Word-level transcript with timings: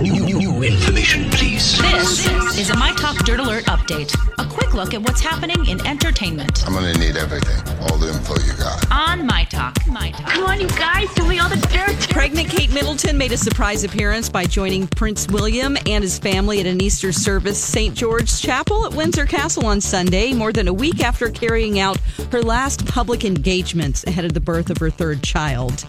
New, 0.00 0.12
new, 0.24 0.38
new 0.38 0.62
information, 0.62 1.28
please. 1.30 1.76
This 1.78 2.26
is 2.56 2.70
a 2.70 2.76
My 2.76 2.92
Talk 2.92 3.16
Dirt 3.24 3.40
Alert 3.40 3.64
update. 3.64 4.14
A 4.38 4.46
quick 4.48 4.72
look 4.72 4.94
at 4.94 5.02
what's 5.02 5.20
happening 5.20 5.66
in 5.66 5.84
entertainment 5.84 6.64
I'm 6.66 6.72
gonna 6.72 6.92
need 6.94 7.16
everything, 7.16 7.58
all 7.82 7.98
the 7.98 8.08
info 8.10 8.34
you 8.46 8.52
got. 8.58 8.88
on 8.92 9.26
My 9.26 9.42
Talk. 9.44 9.76
My 9.88 10.12
Talk. 10.12 10.30
Come 10.30 10.44
on, 10.44 10.60
you 10.60 10.68
guys, 10.68 11.12
tell 11.14 11.26
me 11.26 11.40
all 11.40 11.48
the 11.48 11.56
dirt. 11.56 12.08
Pregnant 12.10 12.48
Kate 12.48 12.72
Middleton 12.72 13.18
made 13.18 13.32
a 13.32 13.36
surprise 13.36 13.82
appearance 13.82 14.28
by 14.28 14.44
joining 14.44 14.86
Prince 14.86 15.26
William 15.28 15.76
and 15.86 16.04
his 16.04 16.16
family 16.16 16.60
at 16.60 16.66
an 16.66 16.80
Easter 16.80 17.10
service 17.10 17.58
St. 17.58 17.92
George's 17.96 18.40
Chapel 18.40 18.86
at 18.86 18.94
Windsor 18.94 19.26
Castle 19.26 19.66
on 19.66 19.80
Sunday, 19.80 20.32
more 20.32 20.52
than 20.52 20.68
a 20.68 20.72
week 20.72 21.02
after 21.02 21.28
carrying 21.28 21.80
out 21.80 21.98
her 22.30 22.42
last 22.42 22.86
public 22.86 23.24
engagements 23.24 24.04
ahead 24.04 24.24
of 24.24 24.32
the 24.32 24.40
birth 24.40 24.70
of 24.70 24.78
her 24.78 24.90
third 24.90 25.24
child. 25.24 25.84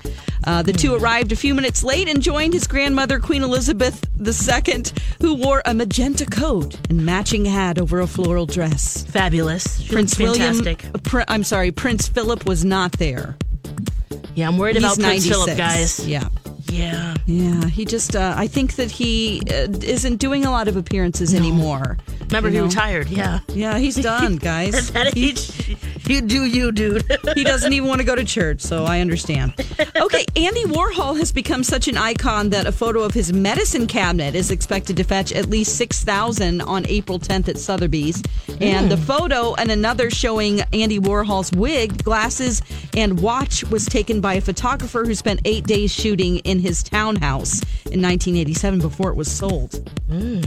Uh, 0.45 0.61
the 0.61 0.73
two 0.73 0.95
arrived 0.95 1.31
a 1.31 1.35
few 1.35 1.53
minutes 1.53 1.83
late 1.83 2.07
and 2.07 2.21
joined 2.21 2.53
his 2.53 2.65
grandmother, 2.67 3.19
Queen 3.19 3.43
Elizabeth 3.43 4.05
II, 4.19 4.83
who 5.21 5.35
wore 5.35 5.61
a 5.65 5.73
magenta 5.73 6.25
coat 6.25 6.77
and 6.89 7.05
matching 7.05 7.45
hat 7.45 7.77
over 7.79 7.99
a 7.99 8.07
floral 8.07 8.45
dress. 8.45 9.03
Fabulous. 9.05 9.85
Prince 9.87 10.17
William, 10.17 10.55
fantastic. 10.63 10.85
uh, 10.95 10.97
Pr- 11.03 11.21
I'm 11.27 11.43
sorry, 11.43 11.71
Prince 11.71 12.07
Philip 12.07 12.45
was 12.45 12.63
not 12.63 12.93
there. 12.93 13.37
Yeah, 14.35 14.47
I'm 14.47 14.57
worried 14.57 14.77
about 14.77 14.95
He's 14.97 15.05
Prince 15.05 15.25
96. 15.27 15.35
Philip, 15.35 15.57
guys. 15.57 16.07
Yeah. 16.07 16.29
Yeah. 16.71 17.15
Yeah, 17.25 17.65
he 17.65 17.83
just, 17.83 18.15
uh, 18.15 18.33
I 18.37 18.47
think 18.47 18.75
that 18.75 18.91
he 18.91 19.41
uh, 19.49 19.67
isn't 19.81 20.17
doing 20.17 20.45
a 20.45 20.51
lot 20.51 20.67
of 20.67 20.77
appearances 20.77 21.33
anymore. 21.33 21.97
Remember, 22.21 22.49
You 22.49 22.55
he 22.57 22.61
retired. 22.61 23.09
Yeah. 23.09 23.39
Yeah, 23.49 23.77
he's 23.79 23.95
done, 23.95 24.37
guys. 24.37 24.89
At 24.89 24.93
that 24.93 25.17
age, 25.17 25.75
you 26.09 26.21
do 26.21 26.45
you, 26.45 26.71
dude. 26.71 27.05
he 27.35 27.43
doesn't 27.43 27.71
even 27.73 27.87
want 27.87 27.99
to 27.99 28.05
go 28.05 28.15
to 28.15 28.23
church, 28.23 28.61
so 28.61 28.85
I 28.85 28.99
understand. 28.99 29.53
Okay, 29.95 30.25
Andy 30.35 30.63
Warhol 30.63 31.17
has 31.17 31.31
become 31.31 31.63
such 31.63 31.87
an 31.87 31.97
icon 31.97 32.49
that 32.49 32.65
a 32.65 32.71
photo 32.71 33.01
of 33.03 33.13
his 33.13 33.33
medicine 33.33 33.87
cabinet 33.87 34.35
is 34.35 34.51
expected 34.51 34.97
to 34.97 35.03
fetch 35.03 35.31
at 35.31 35.49
least 35.49 35.77
6000 35.77 36.61
on 36.61 36.85
April 36.87 37.19
10th 37.19 37.49
at 37.49 37.57
Sotheby's. 37.57 38.23
And 38.61 38.89
the 38.89 38.97
hmm. 38.97 39.03
photo 39.03 39.55
and 39.55 39.71
another 39.71 40.09
showing 40.09 40.61
Andy 40.73 40.99
Warhol's 40.99 41.51
wig, 41.51 42.03
glasses, 42.03 42.61
and 42.95 43.19
watch 43.21 43.63
was 43.65 43.85
taken 43.85 44.21
by 44.21 44.35
a 44.35 44.41
photographer 44.41 45.05
who 45.05 45.15
spent 45.15 45.41
8 45.45 45.65
days 45.65 45.93
shooting 45.93 46.37
in 46.39 46.59
his 46.59 46.83
townhouse 46.83 47.61
in 47.85 48.01
1987 48.01 48.79
before 48.79 49.11
it 49.11 49.15
was 49.15 49.31
sold. 49.31 49.89
Hmm, 50.09 50.41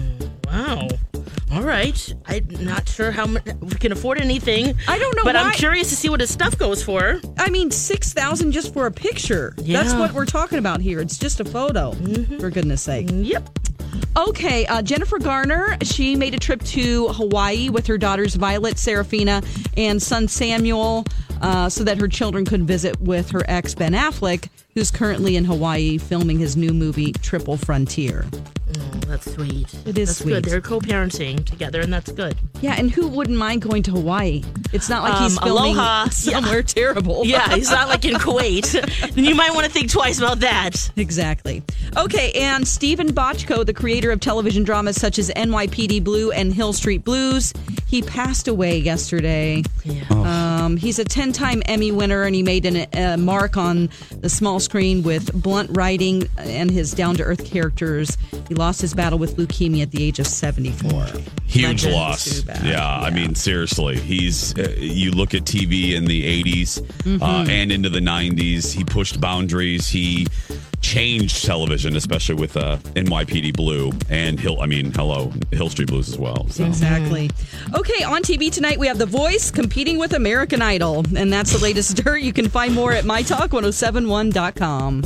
wow. 0.44 0.88
All 1.52 1.62
right. 1.62 2.14
I'm 2.26 2.46
not 2.60 2.88
sure 2.88 3.10
how 3.10 3.26
much 3.26 3.44
we 3.60 3.70
can 3.74 3.92
afford 3.92 4.18
anything. 4.18 4.74
I 4.88 4.98
don't 4.98 5.14
know 5.16 5.24
But 5.24 5.36
I'm 5.36 5.52
curious 5.52 5.90
to 5.90 5.96
see 5.96 6.08
what 6.08 6.20
his 6.20 6.30
stuff 6.30 6.56
goes 6.56 6.82
for. 6.82 7.20
I 7.38 7.50
mean, 7.50 7.70
six 7.70 8.12
thousand 8.14 8.52
just 8.52 8.72
for 8.72 8.86
a 8.86 8.90
picture. 8.90 9.54
That's 9.58 9.92
what 9.92 10.12
we're 10.12 10.24
talking 10.24 10.58
about 10.58 10.80
here. 10.80 11.00
It's 11.00 11.18
just 11.18 11.40
a 11.40 11.44
photo, 11.44 11.92
for 12.38 12.48
goodness 12.50 12.82
sake. 12.82 13.08
Yep. 13.12 13.58
Okay, 14.16 14.64
uh, 14.66 14.80
Jennifer 14.82 15.18
Garner. 15.18 15.76
She 15.82 16.16
made 16.16 16.34
a 16.34 16.38
trip 16.38 16.62
to 16.64 17.08
Hawaii 17.08 17.69
with 17.69 17.86
her 17.86 17.98
daughters 17.98 18.34
Violet, 18.34 18.78
Seraphina, 18.78 19.42
and 19.76 20.02
son 20.02 20.28
Samuel, 20.28 21.04
uh, 21.42 21.69
so 21.69 21.84
that 21.84 21.98
her 21.98 22.08
children 22.08 22.44
could 22.44 22.62
visit 22.66 22.98
with 23.00 23.30
her 23.30 23.42
ex 23.48 23.74
Ben 23.74 23.92
Affleck, 23.92 24.48
who's 24.74 24.90
currently 24.90 25.36
in 25.36 25.44
Hawaii 25.44 25.98
filming 25.98 26.38
his 26.38 26.56
new 26.56 26.72
movie 26.72 27.12
Triple 27.12 27.56
Frontier. 27.58 28.24
Oh, 29.12 29.16
that's 29.16 29.30
sweet. 29.34 29.74
It 29.86 29.98
is 29.98 30.08
that's 30.08 30.18
sweet. 30.20 30.32
good. 30.32 30.44
They're 30.46 30.60
co-parenting 30.62 31.44
together, 31.44 31.80
and 31.82 31.92
that's 31.92 32.10
good. 32.12 32.34
Yeah, 32.62 32.76
and 32.78 32.90
who 32.90 33.08
wouldn't 33.08 33.36
mind 33.36 33.60
going 33.60 33.82
to 33.84 33.90
Hawaii? 33.90 34.42
It's 34.72 34.88
not 34.88 35.02
like 35.02 35.18
he's 35.22 35.36
Um, 35.36 35.44
filming 35.44 35.76
aloha. 35.76 36.08
somewhere 36.10 36.62
terrible. 36.62 37.22
Yeah, 37.32 37.54
he's 37.54 37.70
not 37.70 37.88
like 37.88 38.04
in 38.04 38.14
Kuwait. 38.14 39.16
you 39.16 39.34
might 39.34 39.52
want 39.54 39.66
to 39.66 39.70
think 39.72 39.90
twice 39.90 40.18
about 40.18 40.40
that. 40.40 40.90
Exactly. 40.96 41.62
Okay, 41.96 42.32
and 42.32 42.66
Steven 42.66 43.12
Bochco, 43.12 43.64
the 43.66 43.74
creator 43.74 44.10
of 44.10 44.20
television 44.20 44.64
dramas 44.64 44.96
such 45.00 45.18
as 45.18 45.30
NYPD 45.30 46.02
Blue 46.02 46.30
and 46.32 46.52
Hill 46.52 46.72
Street 46.72 47.04
Blues, 47.04 47.52
he 47.86 48.00
passed 48.02 48.48
away 48.48 48.78
yesterday. 48.78 49.62
Um, 50.10 50.24
he's 50.76 50.98
a 50.98 51.04
10 51.04 51.32
time 51.32 51.62
Emmy 51.66 51.92
winner, 51.92 52.22
and 52.22 52.34
he 52.34 52.42
made 52.42 52.66
an, 52.66 52.86
a 52.94 53.16
mark 53.16 53.56
on 53.56 53.90
the 54.20 54.28
small 54.28 54.60
screen 54.60 55.02
with 55.02 55.32
blunt 55.32 55.70
writing 55.76 56.28
and 56.38 56.70
his 56.70 56.92
down 56.92 57.16
to 57.16 57.22
earth 57.22 57.44
characters. 57.44 58.16
He 58.48 58.54
lost 58.54 58.80
his 58.80 58.94
battle 58.94 59.18
with 59.18 59.36
leukemia 59.36 59.82
at 59.82 59.90
the 59.90 60.02
age 60.04 60.18
of 60.18 60.26
74. 60.26 61.04
Huge 61.46 61.84
Legend. 61.84 61.92
loss. 61.94 62.40
Bad. 62.42 62.64
Yeah, 62.64 62.86
I 62.88 63.10
mean, 63.10 63.34
seriously, 63.34 63.98
he's. 63.98 64.56
Uh, 64.58 64.74
you 64.78 65.10
look 65.10 65.34
at 65.34 65.42
TV 65.42 65.92
in 65.92 66.06
the 66.06 66.42
'80s 66.42 66.80
Mm-hmm. 67.02 67.22
uh, 67.22 67.44
and 67.48 67.70
into 67.70 67.90
the 67.90 67.98
'90s. 68.00 68.72
He 68.72 68.84
pushed 68.84 69.20
boundaries. 69.20 69.86
He 69.88 70.26
changed 70.92 71.44
television, 71.47 71.97
especially 71.97 72.34
with 72.34 72.54
uh, 72.54 72.76
NYPD 72.94 73.56
Blue 73.56 73.92
and 74.10 74.38
Hill. 74.38 74.60
I 74.60 74.66
mean, 74.66 74.92
hello, 74.92 75.32
Hill 75.50 75.70
Street 75.70 75.88
Blues 75.88 76.06
as 76.10 76.19
well. 76.19 76.47
So. 76.50 76.66
Exactly. 76.66 77.30
Okay, 77.75 78.04
on 78.04 78.22
TV 78.22 78.53
tonight 78.53 78.78
we 78.78 78.86
have 78.88 78.98
The 78.98 79.06
Voice 79.06 79.50
competing 79.50 79.97
with 79.97 80.12
American 80.12 80.60
Idol, 80.60 81.02
and 81.16 81.32
that's 81.32 81.52
the 81.52 81.62
latest 81.62 81.97
dirt. 82.04 82.20
You 82.20 82.34
can 82.34 82.47
find 82.50 82.75
more 82.75 82.92
at 82.92 83.04
mytalk1071.com. 83.04 85.00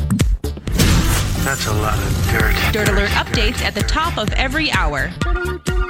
That's 1.45 1.67
a 1.69 1.75
lot 1.75 1.97
of 1.97 2.29
dirt. 2.33 2.57
Dirt 2.73 2.89
Alert 2.89 3.11
updates 3.11 3.63
at 3.63 3.77
the 3.77 3.83
top 3.83 4.19
of 4.19 4.33
every 4.33 4.73
hour. 4.73 5.13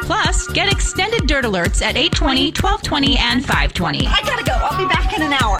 Plus, 0.02 0.46
get 0.48 0.70
extended 0.70 1.26
Dirt 1.26 1.46
Alerts 1.46 1.80
at 1.80 1.96
820, 1.96 2.52
1220, 2.52 3.16
and 3.16 3.40
520. 3.40 4.06
I 4.06 4.20
gotta 4.22 4.44
go. 4.44 4.52
I'll 4.52 4.78
be 4.78 4.86
back 4.92 5.16
in 5.16 5.22
an 5.22 5.32
hour. 5.32 5.54